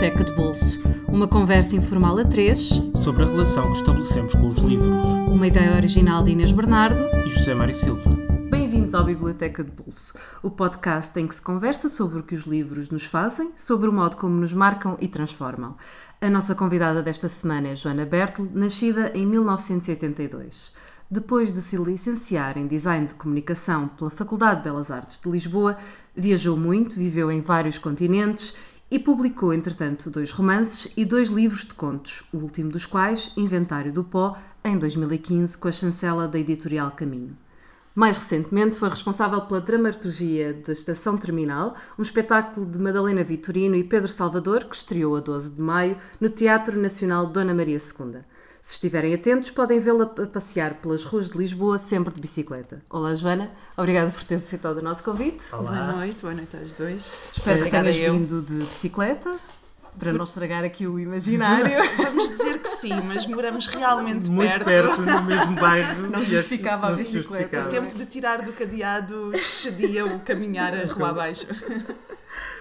[0.00, 0.80] Biblioteca de Bolso.
[1.08, 5.04] Uma conversa informal a três sobre a relação que estabelecemos com os livros.
[5.28, 8.10] Uma ideia original de Inês Bernardo e José Mário Silva.
[8.50, 12.44] Bem-vindos ao Biblioteca de Bolso, o podcast em que se conversa sobre o que os
[12.44, 15.76] livros nos fazem, sobre o modo como nos marcam e transformam.
[16.18, 20.72] A nossa convidada desta semana é Joana Bertel, nascida em 1982.
[21.10, 25.76] Depois de se licenciar em Design de Comunicação pela Faculdade de Belas Artes de Lisboa,
[26.16, 28.54] viajou muito, viveu em vários continentes
[28.90, 33.92] e publicou, entretanto, dois romances e dois livros de contos, o último dos quais, Inventário
[33.92, 37.36] do Pó, em 2015, com a chancela da editorial Caminho.
[37.94, 43.84] Mais recentemente, foi responsável pela dramaturgia da Estação Terminal, um espetáculo de Madalena Vitorino e
[43.84, 48.20] Pedro Salvador, que estreou a 12 de maio no Teatro Nacional Dona Maria II.
[48.62, 52.82] Se estiverem atentos, podem vê-la passear pelas ruas de Lisboa, sempre de bicicleta.
[52.90, 53.50] Olá, Joana.
[53.76, 55.44] Obrigada por teres aceitado o nosso convite.
[55.52, 55.70] Olá.
[55.70, 57.30] Boa noite, boa noite aos dois.
[57.36, 59.34] Espero que tenhas vindo de bicicleta.
[59.98, 61.72] Para não estragar aqui o imaginário.
[61.96, 64.64] Vamos dizer que sim, mas moramos realmente Muito perto.
[64.64, 66.08] perto, no mesmo bairro.
[66.08, 67.64] Não justificava a bicicleta.
[67.64, 71.46] O tempo de tirar do cadeado excedia o caminhar a rua abaixo.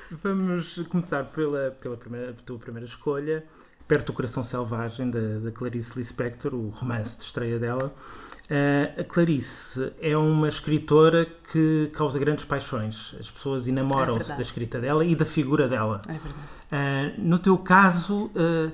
[0.09, 3.45] Vamos começar pela, pela primeira, tua primeira escolha,
[3.89, 7.91] Perto do Coração Selvagem, da, da Clarice Lispector, o romance de estreia dela.
[8.45, 13.15] Uh, a Clarice é uma escritora que causa grandes paixões.
[13.19, 16.01] As pessoas enamoram-se é da escrita dela e da figura dela.
[16.07, 17.17] É verdade.
[17.17, 18.71] Uh, no teu caso, uh,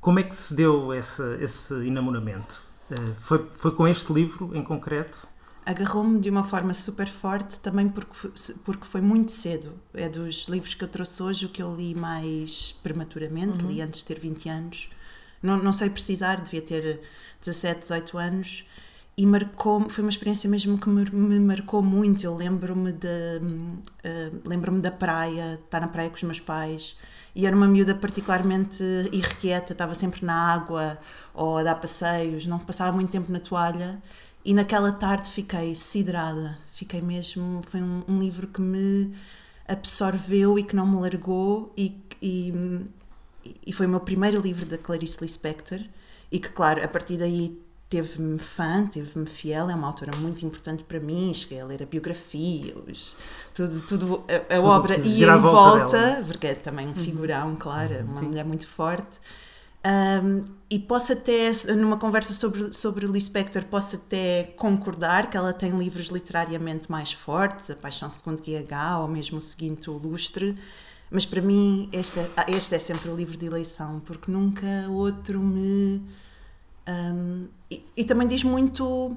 [0.00, 2.70] como é que se deu esse, esse enamoramento?
[3.16, 5.26] foi, foi com este livro em concreto?
[5.64, 8.30] Agarrou-me de uma forma super forte também porque,
[8.64, 9.72] porque foi muito cedo.
[9.94, 13.70] É dos livros que eu trouxe hoje o que eu li mais prematuramente, uhum.
[13.70, 14.88] li antes de ter 20 anos.
[15.42, 17.00] Não, não sei precisar, devia ter
[17.40, 18.64] 17, 18 anos.
[19.16, 22.24] E marcou foi uma experiência mesmo que me, me marcou muito.
[22.24, 26.96] Eu lembro-me de, uh, lembro-me da praia, estar na praia com os meus pais.
[27.34, 28.82] E era uma miúda particularmente
[29.12, 30.98] irrequieta, estava sempre na água
[31.32, 34.02] ou a dar passeios, não passava muito tempo na toalha
[34.44, 37.62] e naquela tarde fiquei siderada, fiquei mesmo.
[37.68, 39.14] Foi um, um, livro que me
[39.68, 42.52] absorveu e que não me largou, e, e,
[43.66, 45.80] e foi o meu primeiro livro da Clarice Lispector.
[46.30, 47.60] E que, claro, a partir daí
[47.92, 51.86] teve-me fã, teve-me fiel, é uma autora muito importante para mim, cheguei a ler a
[51.86, 53.14] biografia, os,
[53.52, 56.94] tudo, tudo, a, a tudo obra e em volta, porque é também um uhum.
[56.94, 58.26] figurão, claro, uhum, uma sim.
[58.28, 59.20] mulher muito forte.
[59.84, 65.76] Um, e posso até, numa conversa sobre, sobre Lispector, posso até concordar que ela tem
[65.76, 70.56] livros literariamente mais fortes, A Paixão Segundo GH ou mesmo o seguinte, O Lustre,
[71.10, 74.66] mas para mim este é, ah, este é sempre o livro de eleição, porque nunca
[74.88, 76.02] outro me.
[76.88, 79.16] Um, e, e, também diz muito.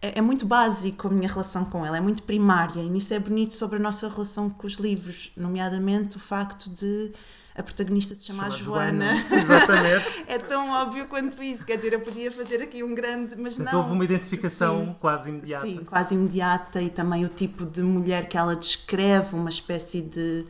[0.00, 3.18] É, é muito básico a minha relação com ela, é muito primária, e nisso é
[3.18, 7.12] bonito sobre a nossa relação com os livros, nomeadamente o facto de
[7.56, 9.16] a protagonista se chama, chama Joana.
[9.16, 9.26] Joana.
[9.42, 10.24] Exatamente.
[10.26, 11.64] é tão óbvio quanto isso.
[11.64, 13.36] Quer dizer, eu podia fazer aqui um grande.
[13.36, 13.80] Mas então, não.
[13.80, 15.68] Houve uma identificação sim, quase imediata.
[15.68, 20.44] Sim, quase imediata e também o tipo de mulher que ela descreve, uma espécie de.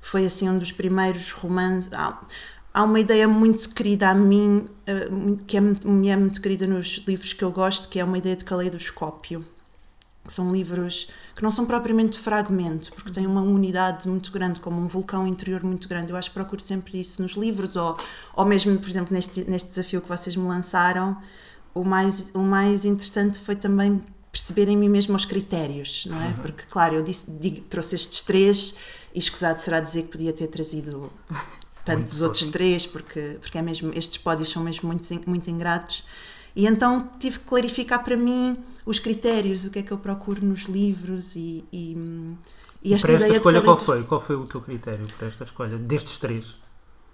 [0.00, 1.88] Foi assim um dos primeiros romances.
[2.72, 5.08] Há uma ideia muito querida a mim, eh,
[5.46, 8.36] que é, me é muito querida nos livros que eu gosto, que é uma ideia
[8.36, 9.44] de caleidoscópio
[10.30, 14.86] são livros que não são propriamente fragmento, porque têm uma unidade muito grande, como um
[14.86, 16.10] vulcão interior muito grande.
[16.10, 17.96] Eu acho que procuro sempre isso nos livros, ou,
[18.34, 21.16] ou mesmo, por exemplo, neste, neste desafio que vocês me lançaram,
[21.74, 24.00] o mais, o mais interessante foi também
[24.32, 26.26] perceber em mim mesmo os critérios, não é?
[26.26, 26.32] Uhum.
[26.34, 28.76] Porque, claro, eu disse, digo, trouxe estes três,
[29.14, 31.12] e escusado será dizer que podia ter trazido
[31.84, 36.04] tantos outros três, porque, porque é mesmo, estes pódios são mesmo muito, muito ingratos.
[36.54, 40.44] E então tive que clarificar para mim os critérios, o que é que eu procuro
[40.44, 41.96] nos livros e, e,
[42.82, 44.02] e esta, para esta escolha qual foi?
[44.02, 46.60] Qual foi o teu critério para esta escolha, destes três?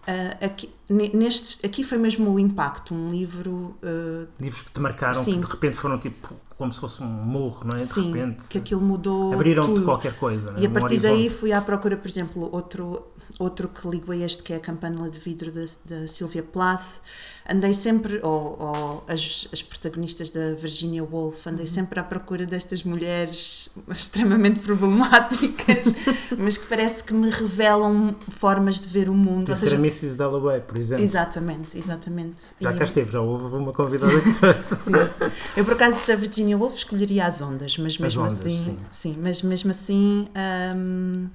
[0.09, 3.77] Uh, aqui, nestes, aqui foi mesmo o impacto, um livro...
[3.83, 5.41] Uh, Livros que te marcaram, sim.
[5.41, 7.77] que de repente foram tipo como se fosse um morro, não é?
[7.77, 10.55] De sim, repente, que aquilo mudou Abriram-te qualquer coisa.
[10.57, 13.07] E a partir daí fui à procura, por exemplo, outro,
[13.39, 17.01] outro que ligo a este que é a Campanela de Vidro da, da Sylvia Plath,
[17.49, 21.73] andei sempre, ou, ou as, as, protagonistas da Virginia Woolf, andei uhum.
[21.73, 25.95] sempre à procura destas mulheres extremamente problemáticas,
[26.39, 29.51] mas que parece que me revelam formas de ver o mundo.
[29.51, 30.17] Ou seja, a Mrs.
[30.17, 31.05] Dalloway, por exemplo.
[31.05, 32.47] Exatamente, exatamente.
[32.59, 32.79] Já e...
[32.79, 37.41] cá esteve, já houve uma convidada que Eu, por acaso, da Virginia Woolf escolheria as
[37.41, 38.79] ondas, mas mesmo ondas, assim, sim.
[38.91, 39.19] sim.
[39.23, 40.29] mas mesmo assim.
[40.77, 41.29] Hum,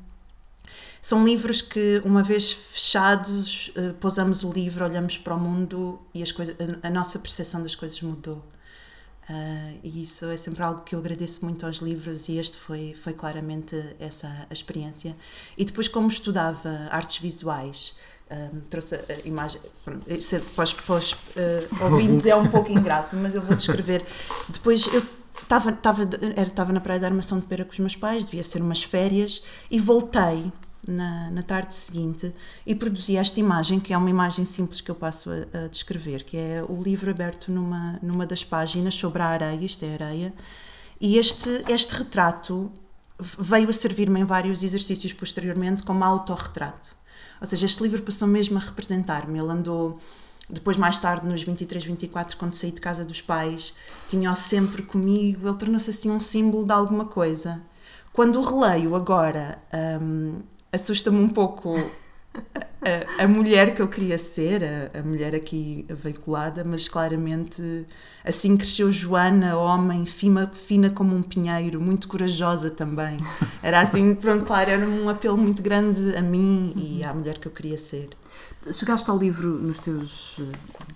[1.02, 6.22] são livros que, uma vez fechados, uh, pousamos o livro, olhamos para o mundo e
[6.22, 8.44] as coisas, a, a nossa percepção das coisas mudou.
[9.28, 12.94] Uh, e isso é sempre algo que eu agradeço muito aos livros e este foi,
[12.94, 15.16] foi claramente essa a experiência.
[15.58, 17.96] E depois, como estudava artes visuais,
[18.32, 19.60] Um, trouxe a, imagem.
[19.84, 24.06] Pronto, os, para os uh, ouvintes é um pouco ingrato, mas eu vou descrever.
[24.48, 25.04] Depois eu
[25.42, 29.44] estava na Praia da Armação de Pera com os meus pais, devia ser umas férias,
[29.70, 30.50] e voltei
[30.88, 32.34] na, na tarde seguinte
[32.66, 36.24] e produzi esta imagem, que é uma imagem simples que eu passo a, a, descrever,
[36.24, 40.34] que é o livro aberto numa, numa das páginas sobre a areia, isto é areia,
[41.00, 42.72] e este, este retrato
[43.20, 46.96] veio a servir-me em vários exercícios posteriormente como autorretrato.
[47.42, 49.40] Ou seja, este livro passou mesmo a representar-me.
[49.40, 49.98] Ele andou,
[50.48, 53.74] depois, mais tarde, nos 23, 24, quando saí de casa dos pais,
[54.08, 55.48] tinha-o sempre comigo.
[55.48, 57.62] Ele tornou-se assim um símbolo de alguma coisa.
[58.14, 59.58] Quando o releio agora,
[60.02, 60.42] hum,
[60.72, 61.74] assusta-me um pouco
[62.34, 67.86] a, a, mulher que eu queria ser, a, a, mulher aqui veiculada, mas claramente
[68.24, 73.18] assim cresceu Joana, homem, fina, fina como um pinheiro, muito corajosa também.
[73.62, 77.48] Era assim, pronto, claro, era um apelo muito grande a mim e à mulher que
[77.48, 78.10] eu queria ser.
[78.72, 80.40] Chegaste ao livro nos teus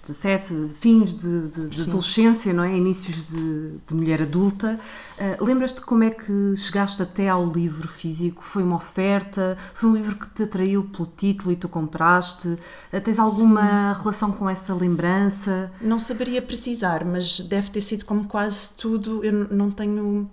[0.03, 2.77] 17, eh, fins de, de, de adolescência, não é?
[2.77, 4.79] Inícios de, de mulher adulta.
[5.17, 8.43] Uh, Lembras-te como é que chegaste até ao livro físico?
[8.43, 9.57] Foi uma oferta?
[9.73, 12.49] Foi um livro que te atraiu pelo título e tu compraste?
[12.49, 13.99] Uh, tens alguma Sim.
[13.99, 15.71] relação com essa lembrança?
[15.81, 19.23] Não saberia precisar, mas deve ter sido como quase tudo.
[19.23, 20.29] Eu não tenho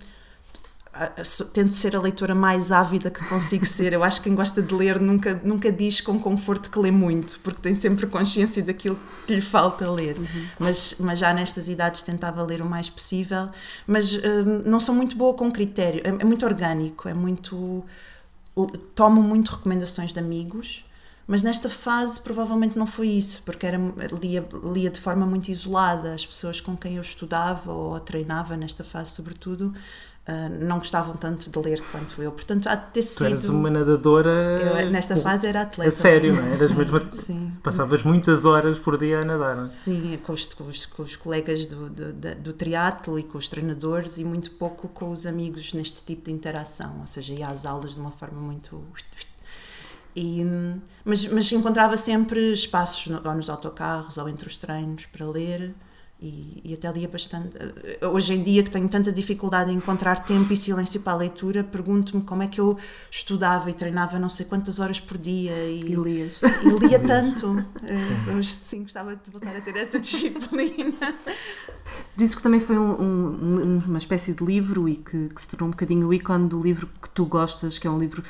[1.55, 3.95] tento ser a leitora mais ávida que consigo ser.
[3.95, 7.41] Eu acho que quem gosta de ler nunca, nunca diz com conforto que lê muito,
[7.41, 10.19] porque tem sempre consciência daquilo que lhe falta ler.
[10.19, 10.47] Uhum.
[10.59, 13.49] Mas, mas já nestas idades tentava ler o mais possível.
[13.87, 17.85] Mas hum, não sou muito boa com critério, é, é muito orgânico, é muito.
[18.95, 20.85] Tomo muito recomendações de amigos.
[21.27, 23.79] Mas nesta fase provavelmente não foi isso, porque era,
[24.21, 26.13] lia, lia de forma muito isolada.
[26.13, 29.73] As pessoas com quem eu estudava ou treinava, nesta fase sobretudo,
[30.23, 32.31] Uh, não gostavam tanto de ler quanto eu.
[32.31, 33.27] Portanto, há de ter sido.
[33.27, 34.31] Tu eras uma nadadora.
[34.31, 35.91] Eu, nesta fase era atleta.
[35.91, 36.53] A sério, não é?
[36.53, 37.01] Eras mesmo.
[37.13, 37.53] Sim.
[37.61, 39.67] Passavas muitas horas por dia a nadar, não é?
[39.67, 43.49] Sim, com os, com os, com os colegas do, do, do triatlo e com os
[43.49, 47.01] treinadores e muito pouco com os amigos neste tipo de interação.
[47.01, 48.81] Ou seja, ia às aulas de uma forma muito.
[50.15, 50.45] E,
[51.05, 55.75] mas, mas encontrava sempre espaços ou nos autocarros ou entre os treinos para ler.
[56.23, 57.51] E, e, até lia bastante.
[57.59, 61.17] Eh, hoje em dia, que tenho tanta dificuldade em encontrar tempo e silêncio para a
[61.17, 62.79] leitura, pergunto-me como é que eu
[63.11, 65.53] estudava e treinava não sei quantas horas por dia.
[65.53, 66.35] E, e lias.
[66.41, 67.65] E lia tanto.
[68.29, 71.13] Eu, eh, sim, gostava de voltar a ter essa disciplina.
[72.17, 75.67] Dizes que também foi um, um, uma espécie de livro e que, que, se tornou
[75.67, 78.23] um bocadinho o ícone do livro que tu gostas, que é um livro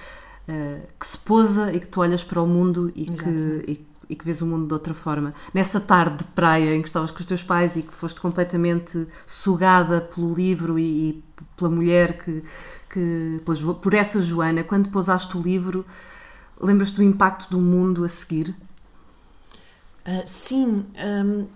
[0.48, 4.26] uh, que se posa e que tu olhas para o mundo e que, e que
[4.26, 5.32] vês o mundo de outra forma.
[5.55, 9.09] Nessa tarde de praia em que estavas com os teus pais e que foste completamente
[9.26, 11.25] sugada pelo livro e, e
[11.56, 12.44] pela mulher que,
[12.91, 13.41] que
[13.81, 15.87] por essa Joana, quando pousaste o livro,
[16.61, 18.55] lembras-te do impacto do mundo a seguir?
[20.06, 20.85] Uh, sim,
[21.25, 21.47] um,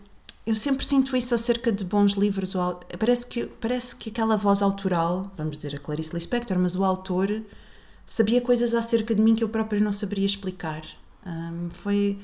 [0.47, 2.55] eu sempre sinto isso acerca de bons livros.
[2.99, 7.43] Parece que, parece que aquela voz autoral, vamos dizer a Clarice Lispector, mas o autor
[8.07, 10.83] sabia coisas acerca de mim que eu próprio não saberia explicar.
[11.27, 12.19] Um, foi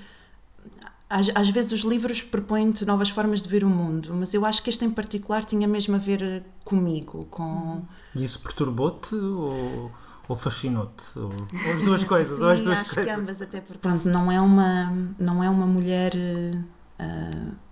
[1.09, 4.63] às, às, vezes os livros propõem-te novas formas de ver o mundo, mas eu acho
[4.63, 7.83] que este em particular tinha mesmo a ver comigo, com...
[8.15, 9.91] E isso perturbou-te ou,
[10.27, 11.05] ou fascinou-te?
[11.17, 12.37] Ou, ou, as duas coisas?
[12.37, 13.05] Sim, duas acho coisas.
[13.05, 16.15] que ambas, até porque pronto, não, é uma, não é uma mulher...
[16.15, 17.63] Uh,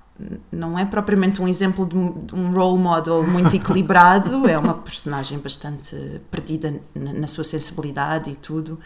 [0.53, 4.75] não é propriamente um exemplo de um, de um role model muito equilibrado, é uma
[4.75, 8.79] personagem bastante perdida na, na sua sensibilidade e tudo.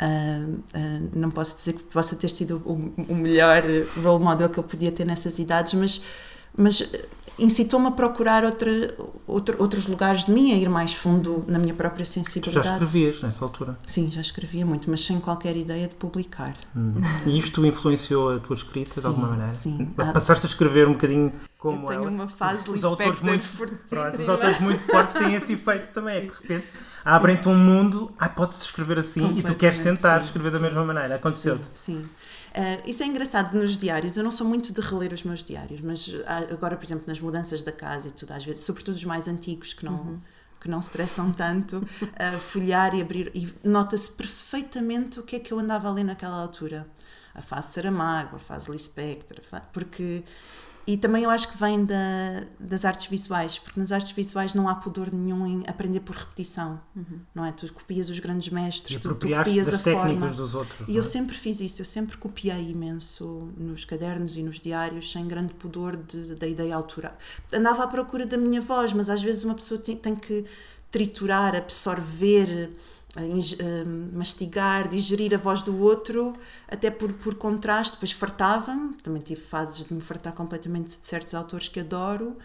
[0.00, 3.62] Uh, uh, não posso dizer que possa ter sido o, o, melhor
[4.02, 6.02] role model que eu podia ter nessas idades, mas,
[6.54, 6.86] mas
[7.38, 8.70] incitou-me a procurar outra,
[9.26, 12.66] outra, outros lugares de mim, a ir mais fundo na minha própria sensibilidade.
[12.66, 13.78] Já escrevias nessa altura?
[13.86, 16.56] Sim, já escrevia muito, mas sem qualquer ideia de publicar.
[16.74, 16.94] Hum.
[17.26, 19.52] E isto influenciou a tua escrita sim, de alguma maneira?
[19.52, 19.86] Sim.
[19.96, 22.10] Passaste a escrever um bocadinho como eu tenho ela.
[22.10, 23.44] uma fase os autores muito,
[23.88, 26.66] pronto, os autores muito fortes têm esse efeito também, é que de repente
[27.06, 30.56] abrem-te um mundo, ah, pode-se escrever assim e tu queres tentar sim, escrever sim.
[30.56, 31.14] da mesma maneira.
[31.14, 31.64] Aconteceu-te?
[31.72, 32.00] Sim.
[32.02, 32.08] sim.
[32.56, 34.16] Uh, isso é engraçado nos diários.
[34.16, 37.20] Eu não sou muito de reler os meus diários, mas ah, agora, por exemplo, nas
[37.20, 39.94] mudanças da casa e tudo, às vezes, sobretudo os mais antigos que não.
[39.94, 40.20] Uhum.
[40.58, 45.52] Que não estressam tanto, uh, folhear e abrir, e nota-se perfeitamente o que é que
[45.52, 46.88] eu andava a ler naquela altura.
[47.34, 49.38] A fase Saramago, a fase Lispector,
[49.70, 50.24] porque
[50.86, 54.68] e também eu acho que vem da, das artes visuais, porque nas artes visuais não
[54.68, 57.20] há pudor nenhum em aprender por repetição, uhum.
[57.34, 57.50] não é?
[57.50, 60.28] Tu copias os grandes mestres, tu, tu copias a forma.
[60.28, 61.04] Dos outros, e eu é?
[61.04, 65.96] sempre fiz isso, eu sempre copiei imenso nos cadernos e nos diários, sem grande pudor
[65.96, 67.16] de, da ideia autoral.
[67.52, 70.44] Andava à procura da minha voz, mas às vezes uma pessoa tem, tem que
[70.90, 72.70] triturar, absorver
[74.12, 76.36] mastigar, digerir a voz do outro,
[76.68, 81.34] até por, por contraste, depois fartava-me, também tive fases de me fartar completamente de certos
[81.34, 82.36] autores que adoro,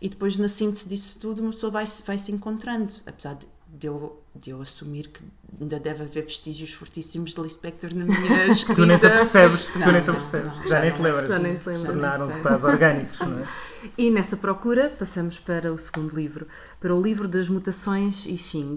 [0.00, 3.86] e depois na síntese disso tudo uma pessoa vai, vai se encontrando, apesar de, de
[3.86, 5.22] eu, de eu assumir que
[5.60, 8.82] ainda deve haver vestígios fortíssimos de Lispector na minha escrita.
[8.82, 11.28] tu nem te percebes, não, tu nem te percebes, não, já, já, nem te lembras.
[11.28, 11.86] Já nem te lembras.
[11.86, 13.48] Tornaram-se quase orgânicos, não é?
[13.96, 16.46] E nessa procura passamos para o segundo livro,
[16.78, 18.76] para o livro das mutações I Ching,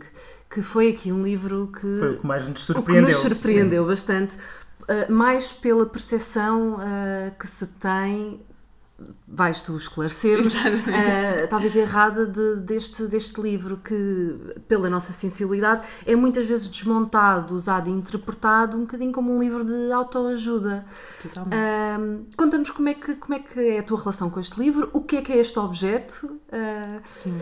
[0.49, 4.37] que foi aqui um livro que foi o que mais nos surpreendeu, nos surpreendeu bastante,
[4.37, 8.39] uh, mais pela percepção uh, que se tem
[9.27, 14.35] vais tu esclarecer uh, talvez errada de, deste, deste livro que,
[14.67, 19.63] pela nossa sensibilidade, é muitas vezes desmontado, usado e interpretado um bocadinho como um livro
[19.63, 20.85] de autoajuda.
[21.21, 21.55] Totalmente.
[21.55, 24.89] Uh, Conta-nos como é, que, como é que é a tua relação com este livro,
[24.93, 26.39] o que é que é este objeto?
[26.47, 27.01] Uh...
[27.05, 27.39] Sim.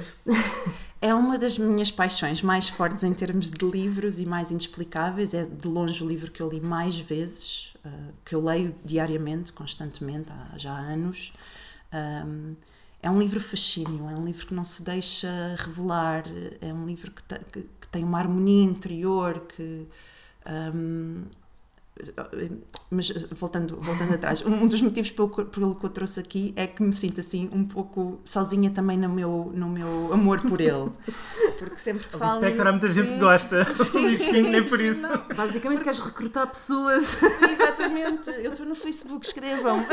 [1.01, 5.33] É uma das minhas paixões mais fortes em termos de livros e mais inexplicáveis.
[5.33, 9.51] É de longe o livro que eu li mais vezes, uh, que eu leio diariamente,
[9.51, 11.33] constantemente, há já há anos.
[11.93, 12.55] Um,
[13.03, 16.23] é um livro fascínio, é um livro que não se deixa revelar,
[16.61, 19.87] é um livro que, que, que tem uma harmonia interior, que.
[20.73, 21.25] Um,
[22.89, 26.81] mas voltando, voltando atrás, um dos motivos pelo, pelo que eu trouxe aqui é que
[26.81, 30.91] me sinto assim um pouco sozinha também no meu, no meu amor por ele.
[31.59, 32.41] Porque sempre que falo.
[32.41, 35.01] Espectro, há muita gente que gosta, sim, nem por isso.
[35.01, 35.35] Não.
[35.35, 37.05] Basicamente queres recrutar pessoas.
[37.05, 39.85] Sim, exatamente, eu estou no Facebook, escrevam.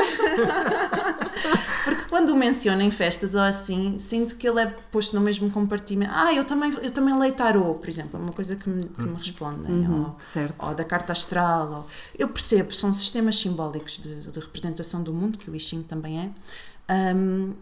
[1.85, 5.51] Porque quando o menciono em festas ou assim, sinto que ele é posto no mesmo
[5.51, 6.13] compartimento.
[6.15, 9.03] Ah, eu também, eu também leio tarot, por exemplo, é uma coisa que me, que
[9.03, 9.73] me respondem.
[9.73, 10.55] Uhum, ou, certo.
[10.59, 11.71] ou da carta astral.
[11.71, 11.87] Ou,
[12.19, 16.21] eu percebo, são sistemas simbólicos de, de representação do mundo, que o I Ching também
[16.21, 17.55] é, um,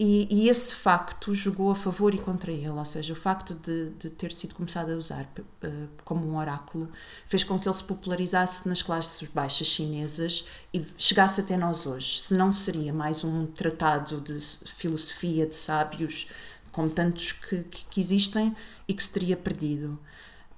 [0.00, 3.90] e, e, esse facto jogou a favor e contra ele, ou seja, o facto de,
[3.98, 6.88] de ter sido começado a usar uh, como um oráculo
[7.26, 12.20] fez com que ele se popularizasse nas classes baixas chinesas e chegasse até nós hoje.
[12.20, 16.28] Se não seria mais um tratado de filosofia de sábios,
[16.70, 18.54] como tantos que, que, que existem,
[18.86, 19.98] e que se teria perdido.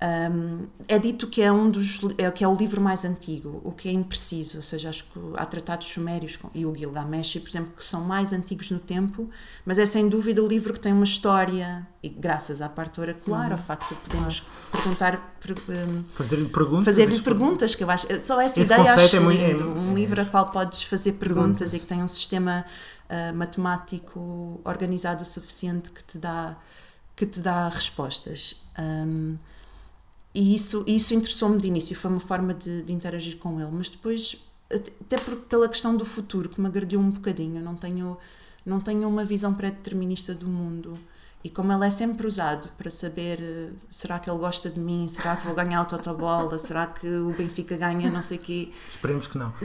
[0.03, 3.71] Um, é dito que é um dos é, que é o livro mais antigo, o
[3.71, 7.73] que é impreciso, ou seja, acho que há tratados sumérios e o Gilgamesh, por exemplo,
[7.77, 9.29] que são mais antigos no tempo,
[9.63, 13.49] mas é sem dúvida o livro que tem uma história e graças à parte oracular,
[13.49, 13.53] uhum.
[13.53, 14.43] ao facto de podermos
[14.73, 15.37] perguntar
[15.69, 19.67] um, fazer-lhe perguntas, fazer-lhe perguntas que eu acho só essa ideia acho é lindo, é,
[19.67, 21.75] um livro a qual podes fazer perguntas, perguntas.
[21.75, 22.65] e que tem um sistema
[23.11, 26.57] uh, matemático organizado o suficiente que te dá
[27.15, 28.63] que te dá respostas.
[28.79, 29.37] Um,
[30.35, 33.91] e isso, isso interessou-me de início, foi uma forma de, de, interagir com ele, mas
[33.91, 38.17] depois, até por, pela questão do futuro, que me agrediu um bocadinho, eu não tenho,
[38.65, 40.97] não tenho uma visão pré-determinista do mundo.
[41.43, 45.09] E como ele é sempre usado para saber uh, será que ele gosta de mim,
[45.09, 48.71] será que vou ganhar o Totobola, será que o Benfica ganha não sei o quê.
[48.91, 49.51] Esperemos que não.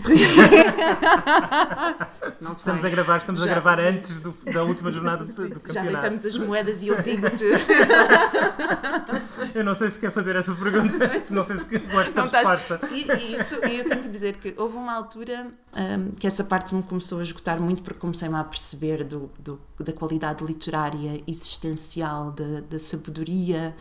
[2.39, 5.60] não estamos a gravar, estamos já, a gravar antes do, da última jornada do, do
[5.60, 5.74] campeonato.
[5.74, 7.43] Já deitamos as moedas e eu digo-te.
[9.54, 10.98] eu não sei se quer fazer essa pergunta,
[11.30, 12.80] não sei se gosta da resposta.
[12.92, 16.74] E, isso, e eu tenho que dizer que houve uma altura um, que essa parte
[16.74, 22.32] me começou a esgotar muito porque comecei-me a perceber do, do, da qualidade literária existencial,
[22.32, 23.75] da, da sabedoria.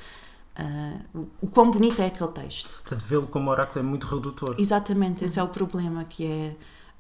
[0.59, 2.81] Uh, o quão bonito é aquele texto.
[2.83, 4.55] Portanto, vê-lo como oráculo é muito redutor.
[4.59, 6.57] Exatamente, esse é o problema, que é.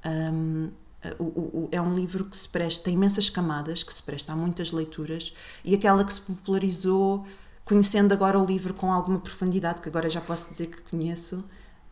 [0.08, 0.70] Um,
[1.18, 4.36] o, o, é um livro que se presta, tem imensas camadas, que se presta a
[4.36, 5.32] muitas leituras,
[5.64, 7.26] e aquela que se popularizou,
[7.64, 11.44] conhecendo agora o livro com alguma profundidade, que agora já posso dizer que conheço,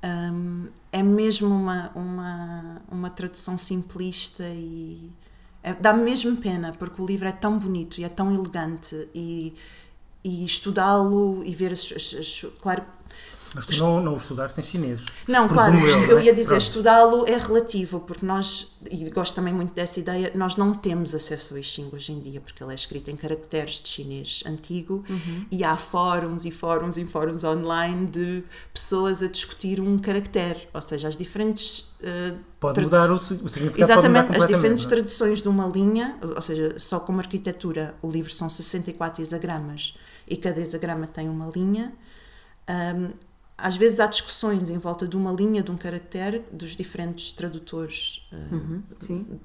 [0.04, 5.10] um, é mesmo uma, uma, uma tradução simplista e
[5.62, 9.54] é, dá mesmo pena porque o livro é tão bonito e é tão elegante e,
[10.24, 12.84] e estudá-lo e ver as, as, as, claro
[13.54, 15.04] mas tu não, não o estudaste em chinês.
[15.28, 19.74] Não, claro, eu, eu ia dizer, estudá-lo é relativo, porque nós, e gosto também muito
[19.74, 22.74] dessa ideia, nós não temos acesso ao I Ching hoje em dia, porque ele é
[22.74, 25.46] escrito em caracteres de chinês antigo uhum.
[25.50, 30.80] e há fóruns e fóruns e fóruns online de pessoas a discutir um caractere, ou
[30.80, 31.92] seja, as diferentes.
[32.02, 33.78] Uh, pode mudar o, o significado.
[33.78, 34.88] Exatamente, as diferentes é?
[34.88, 39.94] traduções de uma linha, ou seja, só como arquitetura, o livro são 64 hexagramas
[40.26, 41.92] e cada hexagrama tem uma linha.
[42.68, 47.32] Um, às vezes há discussões em volta de uma linha, de um caractere, dos diferentes
[47.32, 48.82] tradutores uh, uhum,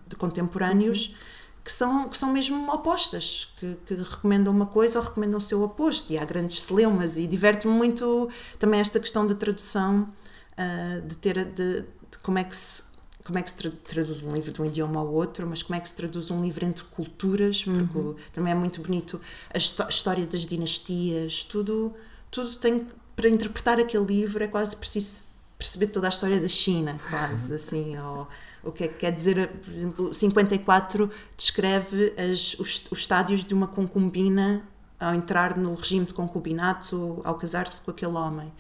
[0.08, 1.16] de contemporâneos, sim, sim.
[1.64, 5.62] Que, são, que são mesmo opostas, que, que, recomendam uma coisa ou recomendam o seu
[5.62, 6.14] oposto.
[6.14, 10.08] E há grandes celeumas, e diverte-me muito também esta questão da tradução,
[10.54, 12.88] uh, de ter de, de, como é que se.
[13.26, 15.82] Como é que se traduz um livro de um idioma ao outro, mas como é
[15.82, 18.16] que se traduz um livro entre culturas, porque uhum.
[18.32, 19.20] também é muito bonito
[19.54, 21.94] a história das dinastias, tudo,
[22.32, 22.88] tudo tem
[23.18, 27.98] para interpretar aquele livro é quase preciso perceber toda a história da China, quase, assim,
[27.98, 28.28] ou
[28.64, 33.56] o que é que quer dizer, por exemplo, 54 descreve as, os, os estádios de
[33.56, 34.62] uma concubina
[35.00, 38.54] ao entrar no regime de concubinato, ao casar-se com aquele homem.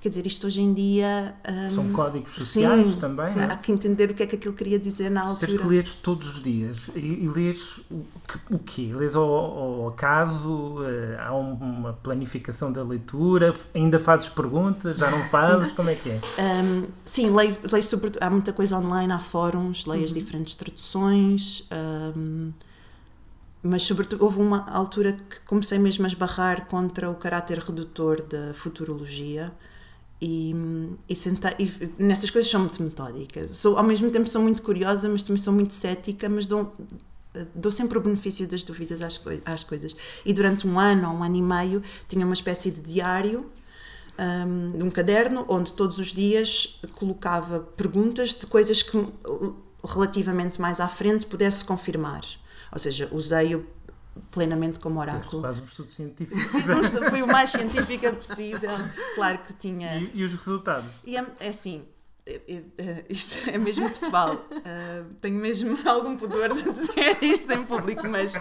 [0.00, 1.34] Quer dizer, isto hoje em dia.
[1.46, 3.26] Um, São códigos sociais sim, também.
[3.26, 5.48] Sim, há que entender o que é que aquilo queria dizer na altura.
[5.48, 6.90] Tens que lês todos os dias.
[6.96, 8.02] E, e lês o,
[8.50, 8.92] o quê?
[8.94, 10.78] Lês ao, ao acaso?
[10.84, 13.54] Eh, há uma planificação da leitura?
[13.74, 14.96] Ainda fazes perguntas?
[14.96, 15.68] Já não fazes?
[15.68, 15.74] Sim.
[15.74, 16.20] Como é que é?
[16.38, 18.10] Um, sim, leio, leio sobre.
[18.22, 20.06] Há muita coisa online, há fóruns, leio uhum.
[20.06, 21.68] as diferentes traduções.
[22.16, 22.52] Um,
[23.62, 28.54] mas sobretudo houve uma altura que comecei mesmo a esbarrar contra o caráter redutor da
[28.54, 29.52] futurologia
[30.20, 30.54] e,
[31.08, 33.48] e, sentar, e nessas coisas sou muito metódica.
[33.48, 36.76] Sou, ao mesmo tempo sou muito curiosa, mas também sou muito cética, mas dou,
[37.54, 39.96] dou sempre o benefício das dúvidas às, coi às coisas.
[40.24, 43.50] E durante um ano ou um ano e meio tinha uma espécie de diário,
[44.18, 48.98] um, de um caderno, onde todos os dias colocava perguntas de coisas que
[49.82, 52.22] relativamente mais à frente pudesse confirmar.
[52.72, 53.66] Ou seja, usei-o
[54.30, 55.42] plenamente como oráculo.
[55.42, 56.40] Faz um estudo científico.
[57.10, 58.70] Fui o mais científica possível.
[59.14, 59.98] Claro que tinha.
[59.98, 60.90] E, e os resultados?
[61.04, 61.84] E é, é assim,
[63.08, 64.34] isto é mesmo pessoal.
[64.34, 68.40] Uh, tenho mesmo algum pudor de dizer isto em público, mas uh,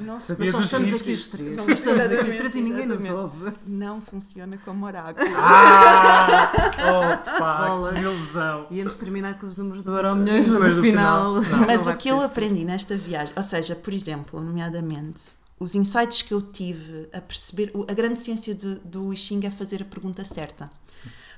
[0.00, 1.56] não se Mas só estamos aqui os três.
[1.56, 3.52] Não, estamos aqui os três e ninguém nos ouve.
[3.66, 5.26] Não funciona como oráculo.
[5.36, 6.52] Ah!
[6.80, 8.66] Oh, pá, que ilusão.
[8.70, 11.42] Íamos terminar com os números do Euro Milhões, mas afinal.
[11.42, 16.22] Final, mas o que eu aprendi nesta viagem, ou seja, por exemplo, nomeadamente os insights
[16.22, 19.84] que eu tive a perceber, a grande ciência de, do I Ching é fazer a
[19.84, 20.70] pergunta certa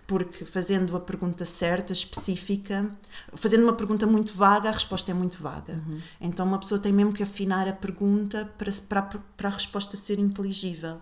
[0.06, 2.90] porque fazendo a pergunta certa, específica,
[3.35, 5.75] fazendo uma pergunta muito vaga, a resposta é muito vaga.
[5.75, 6.00] Uhum.
[6.21, 10.18] Então uma pessoa tem mesmo que afinar a pergunta para, para, para a resposta ser
[10.18, 11.00] inteligível.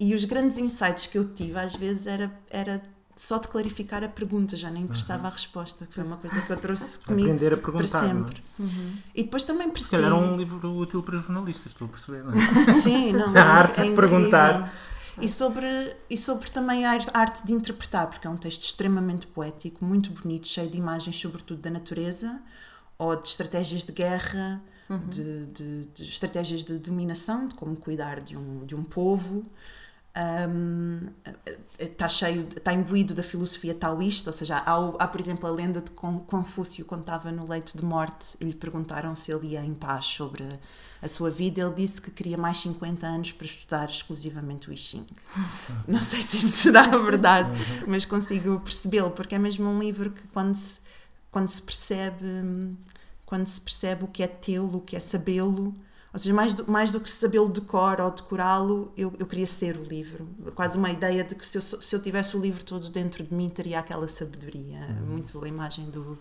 [0.00, 2.80] E os grandes insights que eu tive às vezes era, era
[3.16, 5.28] só de clarificar a pergunta, já nem interessava uhum.
[5.28, 8.08] a resposta, que foi uma coisa que eu trouxe comigo Aprender a perguntar, para é?
[8.08, 8.42] sempre.
[8.60, 8.96] Uhum.
[9.14, 10.02] E depois também percebi.
[10.04, 12.70] Se calhar é um livro útil para jornalistas, estou a perceber, não é?
[12.72, 13.34] Sim, não.
[13.36, 14.72] a arte é de perguntar
[15.20, 19.84] e sobre, e sobre também a arte de interpretar, porque é um texto extremamente poético,
[19.84, 22.40] muito bonito, cheio de imagens, sobretudo da natureza
[22.98, 25.08] ou de estratégias de guerra, uhum.
[25.08, 29.46] de, de, de, estratégias de dominação, de como cuidar de um, de um povo.
[30.16, 31.06] Um,
[31.78, 35.80] está cheio, está imbuído da filosofia taoísta, ou seja, há, há, por exemplo a lenda
[35.80, 39.74] de Confúcio quando estava no leito de morte e lhe perguntaram se ele ia em
[39.74, 40.44] paz sobre
[41.00, 44.76] a sua vida, ele disse que queria mais 50 anos para estudar exclusivamente o I
[44.76, 45.06] Ching.
[45.86, 47.50] Não sei se isso será verdade,
[47.86, 50.80] mas consigo percebê-lo, porque é mesmo um livro que quando se,
[51.30, 52.24] quando se percebe
[53.28, 55.74] quando se percebe o que é tê-lo, o que é sabê-lo,
[56.18, 59.46] ou seja, mais do, mais do que sabê-lo de cor ou decorá-lo, eu, eu queria
[59.46, 60.28] ser o livro.
[60.52, 63.32] Quase uma ideia de que se eu, se eu tivesse o livro todo dentro de
[63.32, 64.80] mim, teria aquela sabedoria.
[64.80, 65.12] Uhum.
[65.12, 66.18] Muito a imagem do,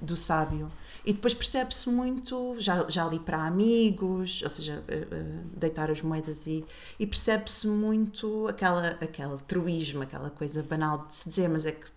[0.00, 0.70] do sábio.
[1.04, 6.00] E depois percebe-se muito, já, já li para amigos, ou seja, uh, uh, deitar as
[6.00, 6.64] moedas e,
[6.96, 11.88] e percebe-se muito aquela, aquele truísmo, aquela coisa banal de se dizer, mas é que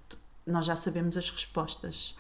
[0.44, 2.16] nós já sabemos as respostas.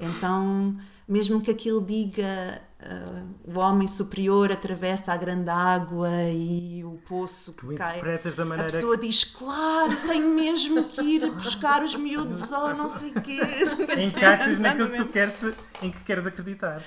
[0.00, 0.76] Então,
[1.08, 7.54] mesmo que aquilo diga uh, o homem superior atravessa a grande água e o poço
[7.54, 12.74] que tu cai, a pessoa diz, claro, tenho mesmo que ir buscar os miúdos ou
[12.74, 13.40] não sei o quê.
[13.98, 15.34] Encaixas naquilo que tu queres,
[15.82, 16.82] em que queres acreditar.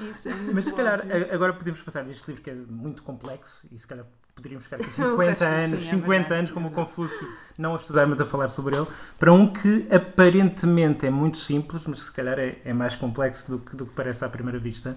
[0.00, 1.00] Isso é muito Mas se calhar
[1.32, 4.06] agora podemos passar deste livro que é muito complexo e se calhar
[4.36, 6.38] poderíamos ficar aqui 50 anos, sim, 50 é?
[6.38, 7.26] anos como o Confúcio,
[7.58, 8.86] não a estudar, mas a falar sobre ele,
[9.18, 13.58] para um que aparentemente é muito simples, mas se calhar é, é mais complexo do
[13.58, 14.96] que, do que parece à primeira vista,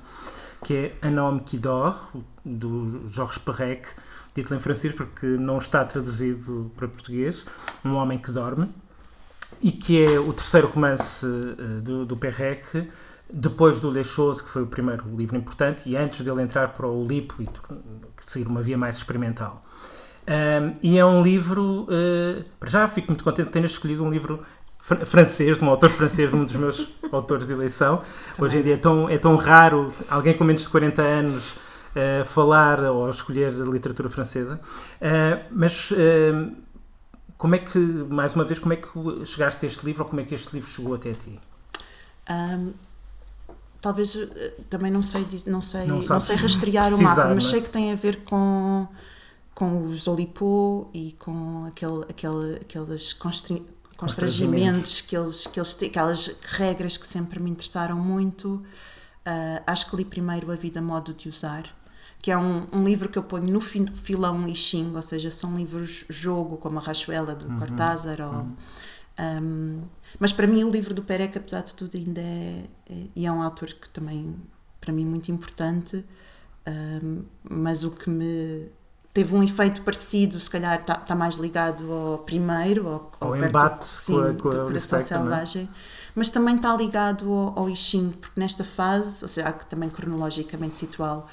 [0.64, 1.98] que é Un homme qui dort,
[2.44, 3.88] do Georges Perec,
[4.36, 7.46] título em francês porque não está traduzido para português,
[7.84, 8.70] Um Homem que Dorme,
[9.62, 12.88] e que é o terceiro romance uh, do, do Perec,
[13.32, 17.06] depois do Choses, que foi o primeiro livro importante, e antes dele entrar para o
[17.06, 17.48] Lipo e
[18.22, 19.62] seguir uma via mais experimental.
[20.28, 24.12] Um, e é um livro, uh, para já fico muito contente de ter escolhido um
[24.12, 24.44] livro
[24.80, 27.98] fr francês, de um autor francês, um dos meus autores de eleição.
[27.98, 28.46] Também.
[28.46, 32.26] Hoje em dia é tão, é tão raro alguém com menos de 40 anos uh,
[32.26, 34.60] falar ou escolher literatura francesa.
[35.02, 35.92] Uh, mas
[37.38, 40.22] como é que, mais uma vez, como é que chegaste a este livro ou como
[40.22, 41.40] é que este livro chegou até ti?
[42.30, 42.74] Um,
[43.82, 47.50] talvez eh, também não sei não sei não, não sei rastrear o mapa mas é?
[47.52, 48.88] sei que tem a ver com
[49.54, 53.14] com os Olipô e com aquele, aquele aqueles
[53.98, 59.90] constrangimentos que eles que eles têm, aquelas regras que sempre me interessaram muito uh, acho
[59.90, 61.80] que li primeiro a vida modo de usar
[62.22, 65.56] que é um, um livro que eu ponho no filão I Ching, ou seja, são
[65.56, 67.60] livros jogo, como a Rachuela do uhum.
[67.60, 68.20] Cortázar.
[68.20, 68.56] Ou, uhum.
[69.20, 69.82] Um,
[70.18, 73.32] mas para mim o livro do Perec, apesar de tudo, ainda é, é, e é
[73.32, 74.36] um autor que também,
[74.80, 76.06] para mim, muito importante,
[77.04, 78.70] um, mas o que me
[79.14, 83.36] teve um efeito parecido, se calhar está tá mais ligado ao primeiro, ao, ao, ao
[83.36, 85.70] embate sim, com a, com Coração Selvagem,
[86.16, 89.66] mas também está ligado ao, ao I Ching, porque nesta fase, ou seja, há que
[89.66, 91.26] também cronologicamente situá-lo,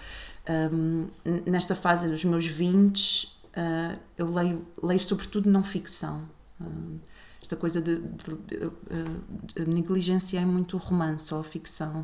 [0.73, 1.07] um,
[1.45, 6.23] nesta fase dos meus 20, uh, ah, eu leio, leio sobretudo não ficção.
[6.61, 6.99] Um,
[7.47, 12.01] esta coisa de, de, de, de, negligenciei muito o romance ou a ficção,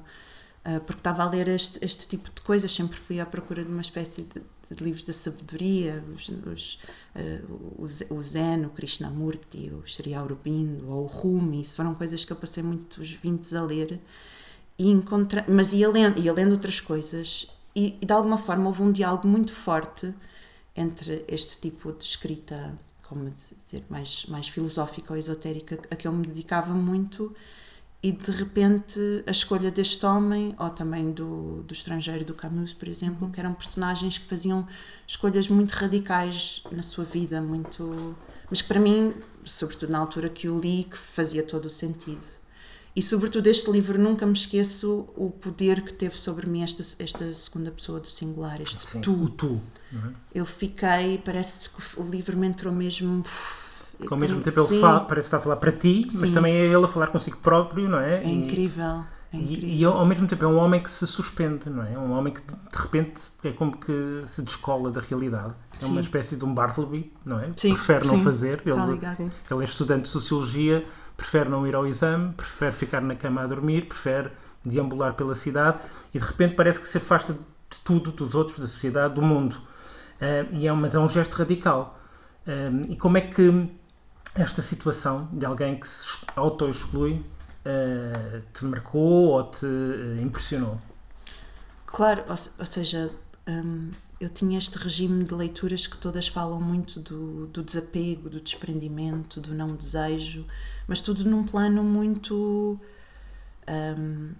[0.64, 3.70] uh, porque estava a ler este, este tipo de coisas, sempre fui à procura de
[3.70, 4.40] uma espécie de,
[4.82, 6.78] livros da sabedoria, os, os,
[7.14, 12.32] uh, o Zen, o Krishnamurti, o Sri Aurobindo ou o Rumi, isso foram coisas que
[12.32, 14.00] eu passei muito dos 20 a ler
[14.78, 18.82] e encontrei, mas ia lendo, ia lendo outras coisas e, e, de alguma forma houve
[18.82, 20.14] um diálogo muito forte
[20.74, 22.78] entre este tipo de escrita,
[23.12, 27.34] como dizer, mais, mais filosófica ou esotérica, a que eu me dedicava muito,
[28.02, 32.88] e de repente a escolha deste homem, ou também do, do estrangeiro do Camus, por
[32.88, 34.66] exemplo, que eram personagens que faziam
[35.06, 38.16] escolhas muito radicais na sua vida, muito.
[38.50, 42.41] mas que para mim, sobretudo na altura que o li, que fazia todo o sentido.
[42.94, 47.32] E, sobretudo, este livro, nunca me esqueço o poder que teve sobre mim esta, esta
[47.32, 49.28] segunda pessoa do singular, este Sim, tu.
[49.30, 49.60] Tu.
[49.94, 50.40] É?
[50.40, 53.24] Eu fiquei, parece que o livro me entrou mesmo.
[54.10, 56.18] ao mesmo tempo ele fala, parece estar a falar para ti, Sim.
[56.20, 58.22] mas também é ele a falar consigo próprio, não é?
[58.22, 59.04] É e, incrível.
[59.32, 59.68] É incrível.
[59.68, 61.98] E, e, ao mesmo tempo é um homem que se suspende, não é?
[61.98, 65.54] Um homem que de repente é como que se descola da realidade.
[65.80, 67.52] É uma espécie de um Bartleby, não é?
[67.56, 68.62] Sim, Prefere não fazer.
[68.66, 70.84] Ele, ele é estudante de Sociologia
[71.16, 74.30] prefere não ir ao exame, prefere ficar na cama a dormir, prefere
[74.64, 75.78] deambular pela cidade
[76.14, 79.56] e de repente parece que se afasta de tudo, dos outros, da sociedade, do mundo.
[80.20, 81.98] Uh, e é, uma, é um gesto radical.
[82.46, 83.68] Uh, e como é que
[84.34, 89.66] esta situação de alguém que se auto-exclui uh, te marcou ou te
[90.20, 90.80] impressionou?
[91.86, 93.10] Claro, ou, ou seja,
[93.48, 93.90] um,
[94.22, 99.40] eu tinha este regime de leituras que todas falam muito do, do desapego, do desprendimento,
[99.40, 100.46] do não desejo,
[100.86, 102.78] mas tudo num plano muito.
[103.68, 104.30] Um,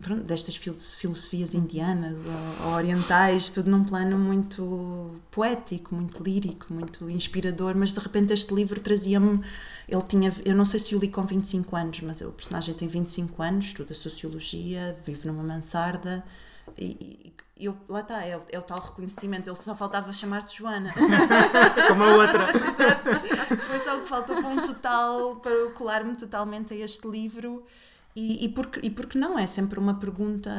[0.00, 2.16] pronto, destas filosofias indianas
[2.64, 8.54] ou, orientais, tudo num plano muito poético, muito lírico, muito inspirador, mas de repente este
[8.54, 9.44] livro trazia-me.
[9.86, 10.32] Ele tinha.
[10.46, 13.66] Eu não sei se o li com 25 anos, mas o personagem tem 25 anos,
[13.66, 16.24] estuda sociologia, vive numa mansarda
[16.78, 19.48] e, eu, lá está, é, é, o tal reconhecimento.
[19.48, 20.92] Ele só faltava chamar-se Joana.
[21.88, 22.44] Como a outra.
[22.56, 23.56] Exato.
[23.56, 27.64] Foi só o que faltou para um total, para colar-me totalmente a este livro.
[28.14, 29.38] E, e, porque, e porque não?
[29.38, 30.50] É sempre uma pergunta.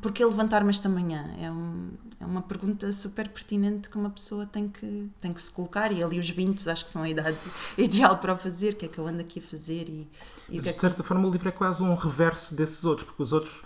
[0.00, 1.30] Porquê levantar-me esta manhã?
[1.40, 5.50] É, um, é uma pergunta super pertinente que uma pessoa tem que, tem que se
[5.50, 5.92] colocar.
[5.92, 7.36] E ali os 20 acho que são a idade
[7.76, 8.72] ideal para o fazer.
[8.72, 9.88] O que é que eu ando aqui a fazer?
[9.88, 10.08] E,
[10.48, 10.80] e de é que...
[10.80, 13.62] certa forma, o livro é quase um reverso desses outros, porque os outros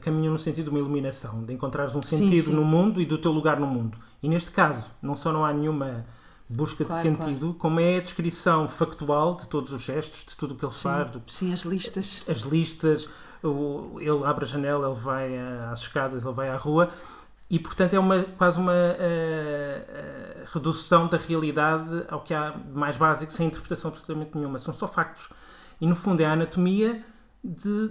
[0.00, 2.54] caminham no sentido de uma iluminação, de encontrares um sentido sim, sim.
[2.54, 3.98] no mundo e do teu lugar no mundo.
[4.22, 6.06] E neste caso, não só não há nenhuma
[6.48, 7.54] busca claro, de sentido, claro.
[7.54, 10.82] como é a descrição factual de todos os gestos, de tudo o que ele sim,
[10.82, 11.10] faz.
[11.10, 12.24] Do, sim, as listas.
[12.28, 13.08] As listas,
[13.42, 15.38] o, ele abre a janela, ele vai
[15.70, 16.90] às escadas, ele vai à rua.
[17.50, 22.96] E, portanto, é uma, quase uma uh, uh, redução da realidade ao que há mais
[22.96, 24.58] básico, sem interpretação absolutamente nenhuma.
[24.58, 25.28] São só factos.
[25.80, 27.04] E, no fundo, é a anatomia
[27.42, 27.90] de,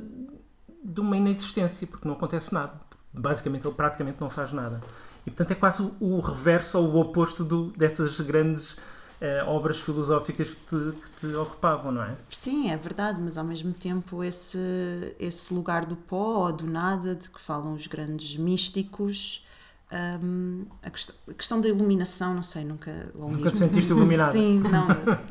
[0.84, 2.74] de uma inexistência, porque não acontece nada.
[3.14, 4.82] Basicamente, ele praticamente não faz nada.
[5.26, 10.50] E, portanto, é quase o reverso ou o oposto do, dessas grandes uh, obras filosóficas
[10.50, 12.16] que te, que te, ocupavam, não é?
[12.30, 17.16] Sim, é verdade, mas ao mesmo tempo esse, esse lugar do pó ou do nada
[17.16, 19.46] de que falam os grandes místicos.
[19.92, 23.12] Um, a, questão, a, questão, da iluminação, não sei, nunca.
[23.14, 24.34] Nunca te sentiste iluminado?
[24.34, 24.88] Sim, não.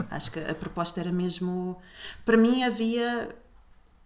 [0.08, 1.76] acho que a proposta era mesmo.
[2.24, 3.28] Para mim havia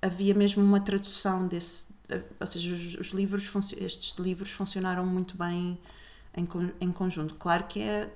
[0.06, 1.88] havia mesmo uma tradução desse,
[2.40, 5.78] ou seja, os, os livros, estes livros funcionaram muito bem
[6.36, 6.48] em,
[6.80, 7.34] em conjunto.
[7.34, 8.12] Claro que é,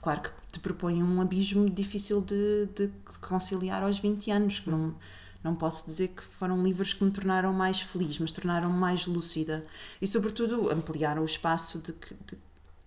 [0.00, 4.94] claro que te propõe um abismo difícil de, de, conciliar aos 20 anos, que não,
[5.42, 9.64] não posso dizer que foram livros que me tornaram mais feliz, mas tornaram-me mais lúcida
[10.00, 11.92] e, sobretudo, ampliaram o espaço de,
[12.26, 12.38] de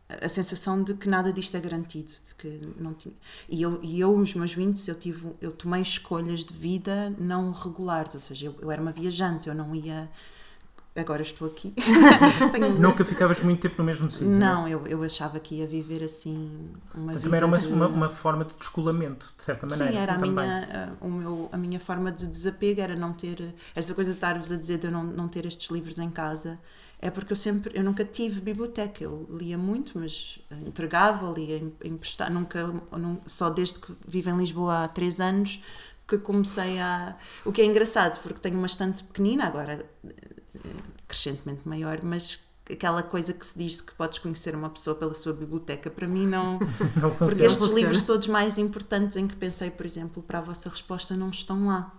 [0.10, 3.16] a sensação de que nada disto é garantido, de que não tinha.
[3.50, 7.52] E eu, e eu os meus 20, eu tive, eu tomei escolhas de vida não
[7.52, 10.10] regulares, ou seja, eu, eu era uma viajante, eu não ia
[11.00, 11.74] agora estou aqui.
[12.52, 12.80] Tenho...
[12.80, 14.30] Nunca ficavas muito tempo no mesmo sítio?
[14.30, 17.24] Não, não, Eu, eu achava que ia viver assim uma então.
[17.24, 17.68] Também era uma, de...
[17.68, 19.92] uma, uma, forma de descolamento, de certa maneira.
[19.92, 23.54] Sim, era assim, a, minha, o meu, a minha forma de desapego, era não ter.
[23.76, 26.58] Esta coisa de estar-vos a dizer de eu não, não ter estes livros em casa
[27.00, 32.32] é porque eu sempre, eu nunca tive biblioteca, eu lia muito, mas entregava, lia emprestar,
[32.32, 32.74] nunca,
[33.28, 35.62] só desde que vivo em Lisboa há três anos
[36.08, 39.86] que comecei a, o que é engraçado, porque tenho uma estante pequenina, agora
[41.08, 45.34] crescentemente maior, mas aquela coisa que se diz que podes conhecer uma pessoa pela sua
[45.34, 46.60] biblioteca, para mim não.
[47.00, 50.70] não porque estes livros todos mais importantes em que pensei, por exemplo, para a vossa
[50.70, 51.94] resposta não estão lá.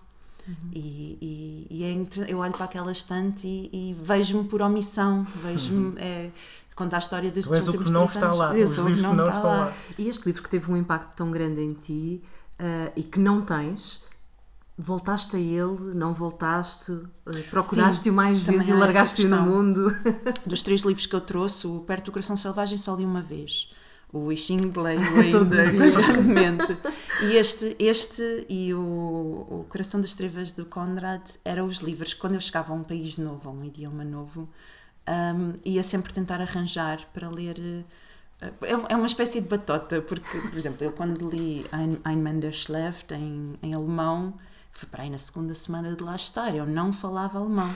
[0.49, 0.71] Uhum.
[0.75, 5.89] E, e, e é, eu olho para aquela estante e, e vejo-me por omissão, vejo-me.
[5.89, 5.95] Uhum.
[5.99, 6.31] É,
[6.75, 8.57] conta a história destes tu últimos o que não está lá.
[8.57, 9.65] Eu sou o que não, não está lá.
[9.67, 9.73] lá.
[9.99, 12.23] E este livro que teve um impacto tão grande em ti
[12.59, 14.05] uh, e que não tens,
[14.77, 17.09] voltaste a ele, não voltaste, uh,
[17.51, 19.95] procuraste-o mais vezes e largaste-o no mundo.
[20.47, 23.71] Dos três livros que eu trouxe, o Perto do Coração Selvagem só li uma vez.
[24.13, 26.79] O Wishing leio ainda constantemente.
[27.23, 32.35] E este, este e o, o Coração das Trevas do Conrad eram os livros quando
[32.35, 34.49] eu chegava a um país novo, a um idioma novo,
[35.09, 37.59] um, ia sempre tentar arranjar para ler.
[37.59, 37.85] Uh,
[38.63, 42.41] é, é uma espécie de batota, porque, por exemplo, eu quando li Ein, Ein Mann
[42.41, 44.39] der Schläft em, em alemão,
[44.71, 47.75] foi para aí na segunda semana de lá estar, eu não falava alemão.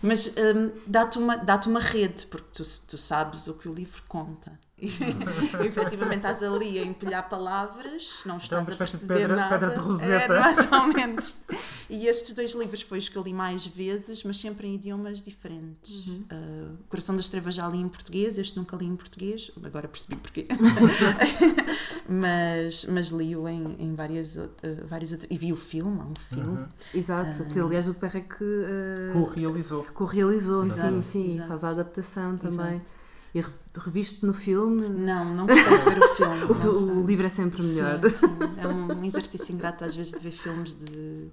[0.00, 4.02] Mas um, dá-te uma, dá uma rede, porque tu, tu sabes o que o livro
[4.06, 4.58] conta.
[4.78, 4.86] E,
[5.66, 9.58] efetivamente estás ali a empilhar palavras, não então, estás então, a perceber pedra, nada.
[9.58, 10.34] Pedra de Roseta.
[10.34, 11.40] É, mais ou menos.
[11.88, 15.22] E estes dois livros foi os que eu li mais vezes, mas sempre em idiomas
[15.22, 16.06] diferentes.
[16.06, 16.24] Uhum.
[16.30, 20.16] Uh, Coração das Trevas já li em português, este nunca li em português, agora percebi
[20.16, 20.46] porquê.
[22.06, 24.50] mas, mas li-o em, em várias, uh,
[24.86, 25.30] várias outras.
[25.30, 26.58] E vi o filme, há um filme.
[26.58, 26.68] Uhum.
[26.94, 28.44] Exato, uh, que aliás o Perre que.
[28.44, 29.86] Uh, co-realizou.
[29.94, 31.48] Co-realizou, sim, sim, exato.
[31.48, 32.76] faz a adaptação também.
[32.76, 33.05] Exato.
[33.36, 33.44] E
[33.78, 34.88] reviste no filme?
[34.88, 36.44] Não, não gostei de ver o filme.
[36.96, 38.00] o, o, livro é sempre melhor.
[38.08, 38.38] Sim, sim.
[38.56, 41.28] É um exercício ingrato às vezes de ver filmes de,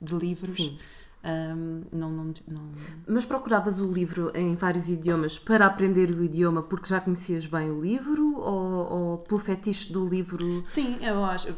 [0.00, 0.54] de livros.
[0.54, 0.78] Sim.
[1.24, 2.68] Um, não, não, não...
[3.06, 7.68] Mas procuravas o livro em vários idiomas para aprender o idioma porque já conhecias bem
[7.68, 10.62] o livro ou, ou pelo fetiche do livro?
[10.64, 11.48] Sim, eu acho.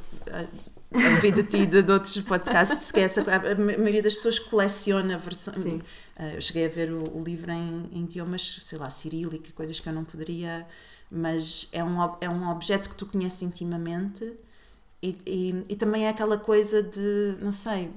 [0.94, 5.64] Ouvi de ti de, de outros podcasts que essa, a maioria das pessoas coleciona versões.
[5.64, 5.80] Uh,
[6.34, 9.88] eu cheguei a ver o, o livro em, em, idiomas, sei lá, cirílico coisas que
[9.88, 10.66] eu não poderia,
[11.10, 14.36] mas é um, é um objeto que tu conheces intimamente
[15.02, 17.90] e, e, e, também é aquela coisa de, não sei,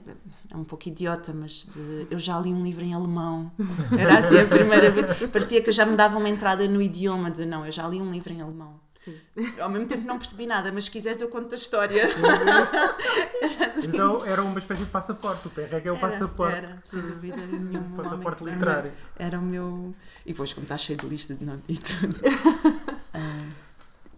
[0.52, 3.52] é um pouco idiota, mas de eu já li um livro em alemão.
[3.96, 5.30] Era assim a primeira vez.
[5.32, 8.02] Parecia que eu já me dava uma entrada no idioma de não, eu já li
[8.02, 8.80] um livro em alemão.
[9.06, 9.16] Sim.
[9.62, 12.02] Ao mesmo tempo não percebi nada, mas se quiseres eu conto a história.
[12.02, 13.90] era assim.
[13.90, 16.58] Então era uma espécie de passaporte, o PRG é o era, passaporte.
[16.58, 18.04] Era, sem dúvida nenhuma.
[18.04, 18.92] passaporte literário.
[19.16, 19.94] Era, era, o meu.
[20.26, 22.16] E depois, como está cheio de lista de nome e tudo.
[22.16, 23.66] uh...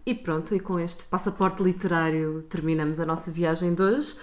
[0.06, 4.16] E pronto, e com este passaporte literário terminamos a nossa viagem de hoje.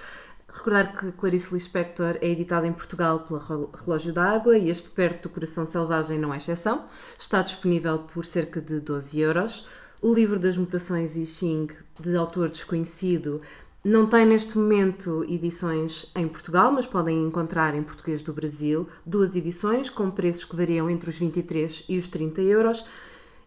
[0.52, 5.30] Recordar que Clarice Lispector é editada em Portugal pela Relógio d'Água e este Perto do
[5.30, 6.88] Coração Selvagem não é exceção.
[7.20, 9.68] Está disponível por cerca de 12 euros.
[10.02, 11.68] O livro das mutações I Ching,
[12.00, 13.42] de autor desconhecido,
[13.84, 19.36] não tem neste momento edições em Portugal, mas podem encontrar em português do Brasil duas
[19.36, 22.86] edições com preços que variam entre os 23 e os 30 euros.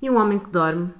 [0.00, 0.90] E Um Homem que Dorme,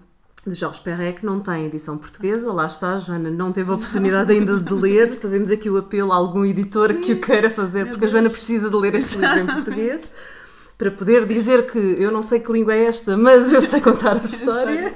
[0.47, 2.53] de Jorge Perret, que não tem edição portuguesa.
[2.53, 5.19] Lá está, a Joana não teve a oportunidade ainda de ler.
[5.21, 8.31] Fazemos aqui o apelo a algum editor Sim, que o queira fazer, porque a Joana
[8.31, 10.15] precisa de ler este livro em português
[10.79, 14.17] para poder dizer que eu não sei que língua é esta, mas eu sei contar
[14.17, 14.95] a história.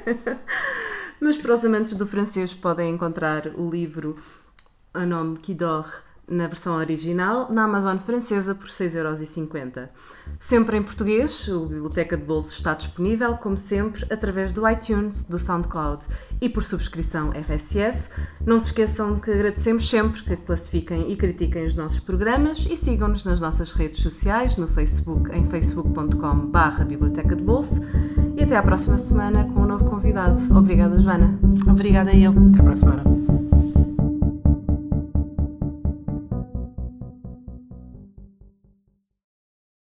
[1.20, 4.16] mas para os amantes do francês podem encontrar o livro
[4.94, 5.90] A Nome qui dort
[6.28, 9.88] na versão original, na Amazon francesa por 6,50€.
[10.38, 15.38] Sempre em português, o Biblioteca de Bolso está disponível, como sempre, através do iTunes, do
[15.38, 16.04] SoundCloud
[16.40, 18.12] e por subscrição RSS.
[18.46, 23.24] Não se esqueçam que agradecemos sempre que classifiquem e critiquem os nossos programas e sigam-nos
[23.24, 27.86] nas nossas redes sociais, no Facebook, em facebook.com.br Biblioteca de Bolso.
[28.36, 30.38] E até à próxima semana com um novo convidado.
[30.56, 31.38] Obrigada, Joana.
[31.68, 32.30] Obrigada eu.
[32.30, 33.31] Até para a semana.